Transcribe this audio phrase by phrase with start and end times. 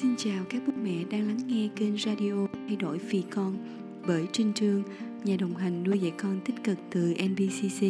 [0.00, 3.56] Xin chào các bố mẹ đang lắng nghe kênh radio Thay đổi vì con
[4.06, 4.82] bởi Trinh Trương,
[5.24, 7.82] nhà đồng hành nuôi dạy con tích cực từ NBCC.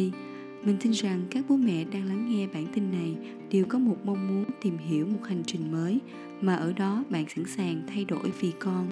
[0.63, 3.15] Mình tin rằng các bố mẹ đang lắng nghe bản tin này
[3.51, 5.99] đều có một mong muốn tìm hiểu một hành trình mới
[6.41, 8.87] mà ở đó bạn sẵn sàng thay đổi vì con.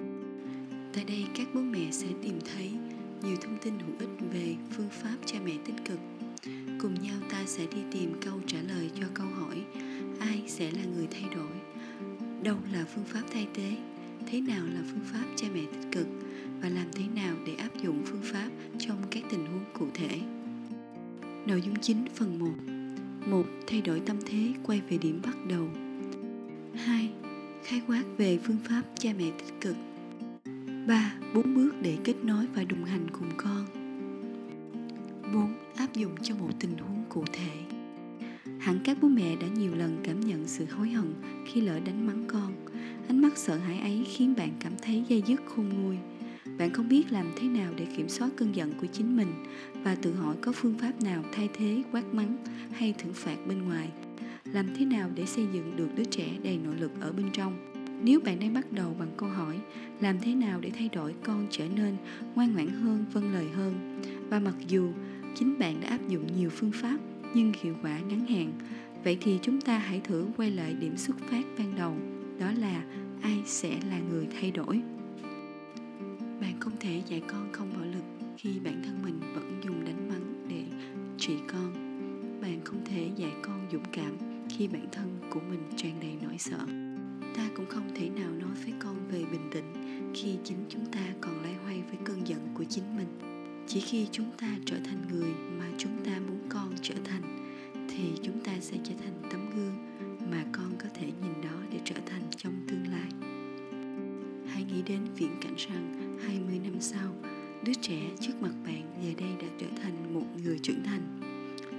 [0.94, 2.70] Tại đây các bố mẹ sẽ tìm thấy
[3.22, 5.98] nhiều thông tin hữu ích về phương pháp cha mẹ tích cực.
[6.82, 9.56] Cùng nhau ta sẽ đi tìm câu trả lời cho câu hỏi
[10.20, 11.63] ai sẽ là người thay đổi
[12.44, 13.76] đâu là phương pháp thay thế
[14.26, 16.06] thế nào là phương pháp cha mẹ tích cực
[16.60, 20.20] và làm thế nào để áp dụng phương pháp trong các tình huống cụ thể
[21.46, 22.74] nội dung chính phần 1
[23.26, 25.68] một, thay đổi tâm thế, quay về điểm bắt đầu
[26.74, 27.10] 2.
[27.64, 29.76] Khái quát về phương pháp cha mẹ tích cực
[30.86, 31.14] 3.
[31.34, 33.66] Bốn bước để kết nối và đồng hành cùng con
[35.34, 35.54] 4.
[35.76, 37.50] Áp dụng cho một tình huống cụ thể
[38.64, 41.14] Hẳn các bố mẹ đã nhiều lần cảm nhận sự hối hận
[41.46, 42.52] khi lỡ đánh mắng con.
[43.08, 45.96] Ánh mắt sợ hãi ấy khiến bạn cảm thấy dây dứt khôn nguôi.
[46.58, 49.28] Bạn không biết làm thế nào để kiểm soát cơn giận của chính mình
[49.82, 52.36] và tự hỏi có phương pháp nào thay thế quát mắng
[52.72, 53.88] hay thưởng phạt bên ngoài.
[54.52, 57.74] Làm thế nào để xây dựng được đứa trẻ đầy nội lực ở bên trong?
[58.02, 59.58] Nếu bạn đang bắt đầu bằng câu hỏi
[60.00, 61.96] làm thế nào để thay đổi con trở nên
[62.34, 64.00] ngoan ngoãn hơn, vâng lời hơn
[64.30, 64.92] và mặc dù
[65.34, 66.98] chính bạn đã áp dụng nhiều phương pháp
[67.34, 68.52] nhưng hiệu quả ngắn hạn.
[69.04, 71.94] Vậy thì chúng ta hãy thử quay lại điểm xuất phát ban đầu,
[72.38, 72.84] đó là
[73.22, 74.80] ai sẽ là người thay đổi?
[76.40, 78.04] Bạn không thể dạy con không bạo lực
[78.36, 80.64] khi bản thân mình vẫn dùng đánh mắng để
[81.18, 81.72] trị con.
[82.42, 84.16] Bạn không thể dạy con dũng cảm
[84.50, 86.58] khi bản thân của mình tràn đầy nỗi sợ.
[87.36, 89.72] Ta cũng không thể nào nói với con về bình tĩnh
[90.14, 93.33] khi chính chúng ta còn lay hoay với cơn giận của chính mình
[93.66, 97.22] chỉ khi chúng ta trở thành người mà chúng ta muốn con trở thành,
[97.88, 99.76] thì chúng ta sẽ trở thành tấm gương
[100.30, 103.08] mà con có thể nhìn đó để trở thành trong tương lai.
[104.46, 107.14] Hãy nghĩ đến viễn cảnh rằng 20 năm sau,
[107.64, 111.20] đứa trẻ trước mặt bạn giờ đây đã trở thành một người trưởng thành.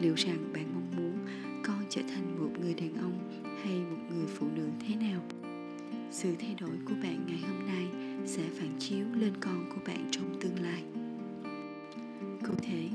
[0.02, 1.18] Liệu rằng bạn mong muốn
[1.64, 5.22] con trở thành một người đàn ông hay một người phụ nữ thế nào?
[6.12, 7.86] Sự thay đổi của bạn ngày hôm nay
[8.26, 10.84] sẽ phản chiếu lên con của bạn trong tương lai
[12.48, 12.90] cụ thể,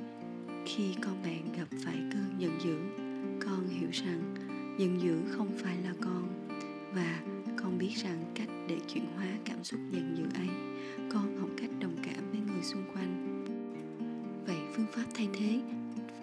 [0.67, 2.77] khi con bạn gặp phải cơn giận dữ,
[3.47, 4.35] con hiểu rằng
[4.79, 6.49] giận dữ không phải là con.
[6.95, 7.21] Và
[7.57, 10.49] con biết rằng cách để chuyển hóa cảm xúc giận dữ ấy,
[11.13, 13.45] con học cách đồng cảm với người xung quanh.
[14.47, 15.61] Vậy phương pháp thay thế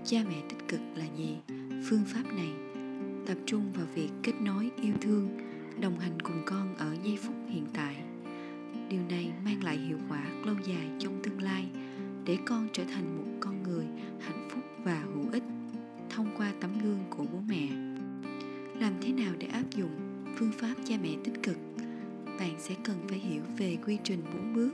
[0.05, 1.37] cha mẹ tích cực là gì?
[1.89, 2.51] Phương pháp này
[3.25, 5.29] tập trung vào việc kết nối yêu thương,
[5.81, 7.95] đồng hành cùng con ở giây phút hiện tại.
[8.89, 11.69] Điều này mang lại hiệu quả lâu dài trong tương lai
[12.27, 13.85] để con trở thành một con người
[14.19, 15.43] hạnh phúc và hữu ích
[16.09, 17.67] thông qua tấm gương của bố mẹ.
[18.79, 21.57] Làm thế nào để áp dụng phương pháp cha mẹ tích cực?
[22.39, 24.71] Bạn sẽ cần phải hiểu về quy trình bốn bước,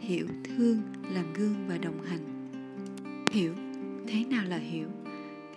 [0.00, 2.48] hiểu thương, làm gương và đồng hành.
[3.30, 3.54] Hiểu,
[4.06, 4.88] thế nào là hiểu?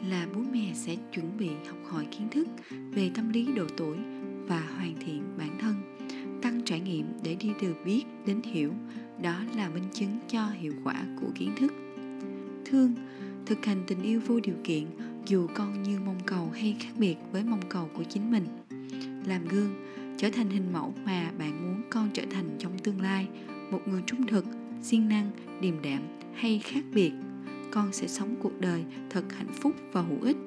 [0.08, 2.48] Là bố mẹ sẽ chuẩn bị học hỏi kiến thức
[2.92, 3.98] về tâm lý độ tuổi
[4.48, 5.76] và hoàn thiện bản thân,
[6.42, 8.74] tăng trải nghiệm để đi từ biết đến hiểu
[9.22, 11.74] đó là minh chứng cho hiệu quả của kiến thức.
[12.66, 12.94] Thương,
[13.46, 14.86] thực hành tình yêu vô điều kiện,
[15.26, 18.46] dù con như mong cầu hay khác biệt với mong cầu của chính mình,
[19.26, 19.74] làm gương,
[20.18, 23.28] trở thành hình mẫu mà bạn muốn con trở thành trong tương lai,
[23.72, 24.46] một người trung thực,
[24.82, 25.32] siêng năng,
[25.62, 26.02] điềm đạm
[26.34, 27.12] hay khác biệt.
[27.72, 30.38] Con sẽ sống cuộc đời thật hạnh phúc và hữu ích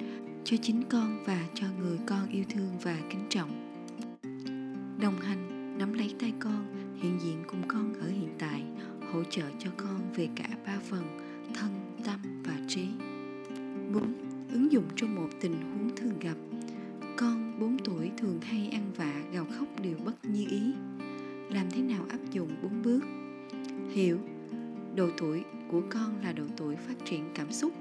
[0.44, 2.96] cho chính con và cho người con yêu thương và
[24.02, 24.18] Hiểu.
[24.96, 27.72] Độ tuổi của con là độ tuổi phát triển cảm xúc.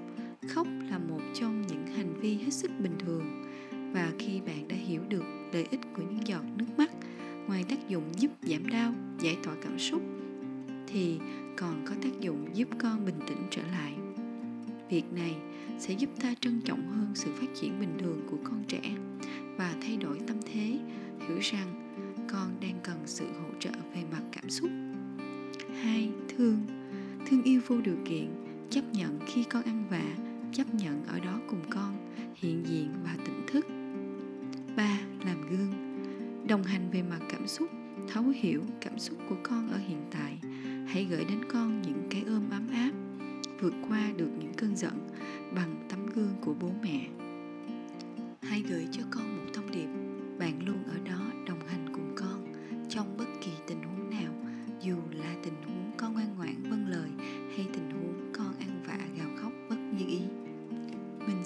[0.48, 3.44] Khóc là một trong những hành vi hết sức bình thường.
[3.94, 5.24] Và khi bạn đã hiểu được
[5.54, 6.92] lợi ích của những giọt nước mắt
[7.48, 10.02] ngoài tác dụng giúp giảm đau, giải tỏa cảm xúc,
[10.88, 11.20] thì
[11.58, 13.94] còn có tác dụng giúp con bình tĩnh trở lại.
[14.90, 15.36] Việc này
[15.80, 18.82] sẽ giúp ta trân trọng hơn sự phát triển bình thường của con trẻ
[19.58, 20.80] và thay đổi tâm thế,
[21.28, 21.98] hiểu rằng
[22.32, 24.70] con đang cần sự hỗ trợ về mặt cảm xúc
[25.82, 26.58] hai, thương.
[27.28, 28.28] Thương yêu vô điều kiện,
[28.70, 30.16] chấp nhận khi con ăn vạ,
[30.52, 33.66] chấp nhận ở đó cùng con, hiện diện và tỉnh thức.
[34.78, 35.74] Ba, làm gương.
[36.48, 37.70] Đồng hành về mặt cảm xúc,
[38.14, 40.38] thấu hiểu cảm xúc của con ở hiện tại.
[40.88, 42.92] Hãy gửi đến con những cái ôm ấm áp,
[43.62, 45.10] vượt qua được những cơn giận
[45.56, 47.08] bằng tấm gương của bố mẹ.
[48.42, 49.88] Hãy gửi cho con một thông điệp,
[50.40, 52.54] bạn luôn ở đó đồng hành cùng con
[52.90, 53.26] trong bất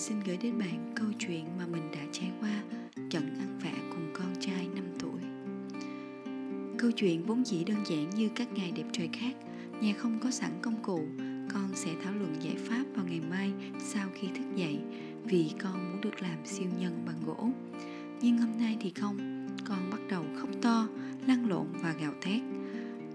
[0.07, 2.63] xin gửi đến bạn câu chuyện mà mình đã trải qua
[3.10, 5.22] trận ăn vạ cùng con trai 5 tuổi.
[6.78, 9.36] Câu chuyện vốn chỉ đơn giản như các ngày đẹp trời khác,
[9.81, 11.00] nhà không có sẵn công cụ,
[11.54, 14.80] con sẽ thảo luận giải pháp vào ngày mai sau khi thức dậy
[15.24, 17.50] vì con muốn được làm siêu nhân bằng gỗ.
[18.22, 20.88] Nhưng hôm nay thì không, con bắt đầu khóc to,
[21.28, 22.42] lăn lộn và gào thét.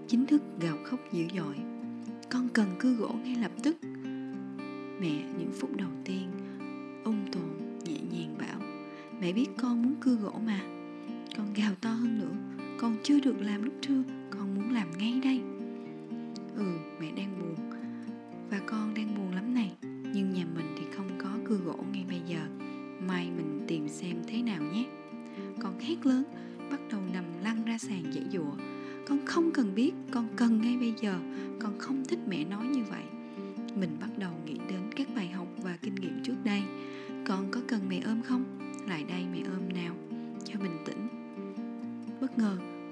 [0.07, 1.55] Chính thức gào khóc dữ dội.
[2.29, 3.77] Con cần cưa gỗ ngay lập tức.
[5.01, 6.27] Mẹ những phút đầu tiên
[7.03, 7.49] ung tồn,
[7.85, 8.59] nhẹ nhàng bảo,
[9.21, 10.61] mẹ biết con muốn cưa gỗ mà.
[11.37, 12.57] Con gào to hơn nữa.
[12.77, 14.03] Con chưa được làm lúc trưa.
[14.29, 15.41] Con muốn làm ngay đây.
[16.55, 16.65] Ừ
[16.99, 17.55] mẹ đang buồn.
[18.49, 19.71] Và con đang buồn lắm này.
[20.13, 22.39] Nhưng nhà mình thì không có cưa gỗ ngay bây giờ.
[23.07, 24.85] Mai mình tìm xem thế nào nhé.
[25.59, 26.23] Con hét lớn,
[26.71, 28.51] bắt đầu nằm lăn ra sàn dãy dụa.
[29.07, 29.91] Con không cần biết.
[30.11, 31.19] Con cần ngay bây giờ.
[31.59, 33.03] Con không thích mẹ nói như vậy.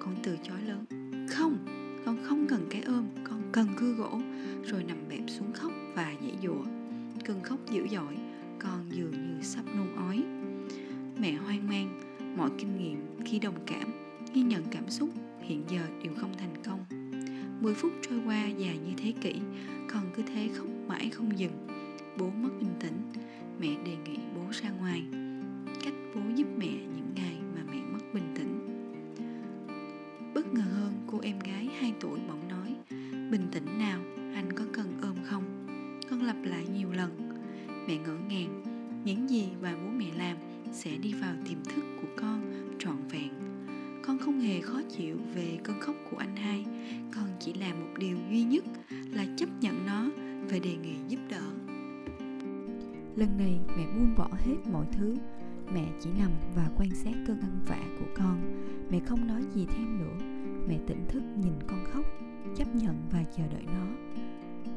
[0.09, 0.85] Con từ chối lớn.
[1.29, 1.57] Không,
[2.05, 4.19] con không cần cái ôm, con cần cưa gỗ.
[4.63, 6.63] Rồi nằm bẹp xuống khóc và dãy dụa.
[7.25, 8.17] Cơn khóc dữ dội,
[8.59, 10.23] con dường như sắp nôn ói.
[11.21, 12.01] Mẹ hoang mang,
[12.37, 13.91] mọi kinh nghiệm khi đồng cảm,
[14.33, 15.09] ghi nhận cảm xúc,
[15.41, 16.79] hiện giờ đều không thành công.
[17.61, 19.35] 10 phút trôi qua dài như thế kỷ,
[19.93, 21.67] con cứ thế khóc mãi không dừng.
[22.17, 23.01] Bố mất bình tĩnh,
[23.59, 25.03] mẹ đề nghị bố ra ngoài.
[25.83, 27.38] Cách bố giúp mẹ những ngày
[34.33, 35.43] anh có cần ôm không?
[36.09, 37.31] Con lặp lại nhiều lần.
[37.87, 38.63] Mẹ ngỡ ngàng,
[39.05, 40.37] những gì và bố mẹ làm
[40.71, 42.41] sẽ đi vào tiềm thức của con
[42.79, 43.29] trọn vẹn.
[44.03, 46.65] Con không hề khó chịu về cơn khóc của anh hai.
[47.15, 50.05] Con chỉ làm một điều duy nhất là chấp nhận nó
[50.49, 51.41] và đề nghị giúp đỡ.
[53.15, 55.15] Lần này mẹ buông bỏ hết mọi thứ
[55.73, 58.63] mẹ chỉ nằm và quan sát cơn ăn vạ của con.
[58.91, 60.25] Mẹ không nói gì thêm nữa.
[60.67, 62.05] Mẹ tỉnh thức nhìn con khóc,
[62.55, 63.87] chấp nhận và chờ đợi nó.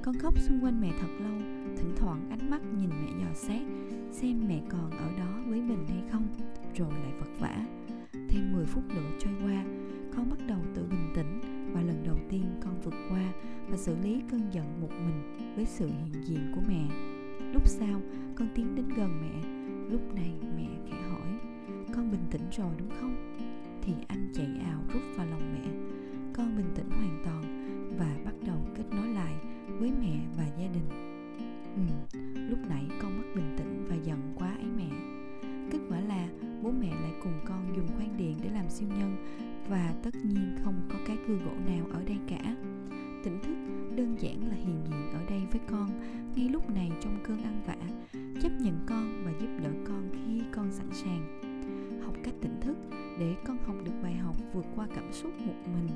[0.03, 1.39] Con khóc xung quanh mẹ thật lâu,
[1.77, 3.63] thỉnh thoảng ánh mắt nhìn mẹ dò xét,
[4.11, 6.27] xem mẹ còn ở đó với mình hay không,
[6.75, 7.67] rồi lại vật vã.
[8.29, 9.65] Thêm 10 phút nữa trôi qua,
[10.17, 11.41] con bắt đầu tự bình tĩnh
[11.73, 13.33] và lần đầu tiên con vượt qua
[13.69, 16.89] và xử lý cơn giận một mình với sự hiện diện của mẹ.
[17.53, 18.01] Lúc sau,
[18.35, 19.49] con tiến đến gần mẹ.
[19.93, 20.62] Lúc này, mẹ
[22.33, 23.39] tĩnh rồi đúng không?
[23.83, 25.71] Thì anh chạy ào rút vào lòng mẹ.
[26.33, 27.43] Con bình tĩnh hoàn toàn
[27.99, 29.35] và bắt đầu kết nối lại
[29.69, 30.89] với mẹ và gia đình.
[31.77, 31.83] Ừ
[32.49, 34.89] lúc nãy con mất bình tĩnh và giận quá ấy mẹ.
[35.71, 36.29] Kết quả là
[36.63, 39.17] bố mẹ lại cùng con dùng khoan điện để làm siêu nhân
[39.69, 42.57] và tất nhiên không có cái cưa gỗ nào ở đây cả.
[43.25, 43.55] Tỉnh thức
[43.97, 45.91] đơn giản là hiện diện ở đây với con.
[46.37, 47.77] Ngay lúc này trong cơn ăn vạ
[48.43, 51.52] chấp nhận con và giúp đỡ con khi con sẵn sàng
[52.25, 52.77] cách tỉnh thức
[53.19, 55.89] để con học được bài học vượt qua cảm xúc một mình,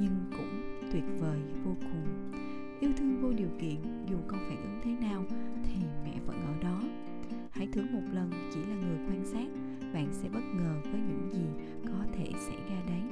[0.00, 2.32] nhưng cũng tuyệt vời vô cùng.
[2.80, 5.24] Yêu thương vô điều kiện, dù con phản ứng thế nào
[5.64, 6.82] thì mẹ vẫn ở đó.
[7.50, 9.46] Hãy thử một lần, chỉ là người quan sát,
[9.94, 13.02] bạn sẽ bất ngờ với những gì có thể xảy ra đấy.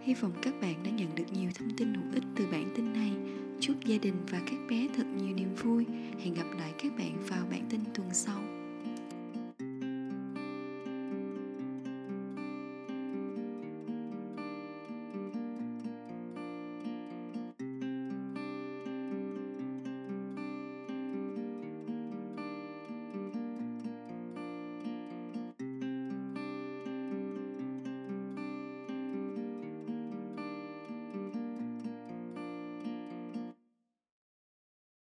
[0.00, 2.92] Hy vọng các bạn đã nhận được nhiều thông tin hữu ích từ bản tin
[2.92, 3.12] này.
[3.60, 5.86] Chúc gia đình và các bé thật nhiều niềm vui.
[6.18, 8.40] Hẹn gặp lại các bạn vào bản tin tuần sau.